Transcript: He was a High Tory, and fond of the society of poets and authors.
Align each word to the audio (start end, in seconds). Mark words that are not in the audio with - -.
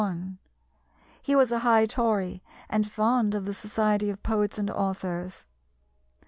He 1.21 1.35
was 1.35 1.51
a 1.51 1.59
High 1.59 1.85
Tory, 1.85 2.41
and 2.71 2.89
fond 2.91 3.35
of 3.35 3.45
the 3.45 3.53
society 3.53 4.09
of 4.09 4.23
poets 4.23 4.57
and 4.57 4.71
authors. 4.71 5.45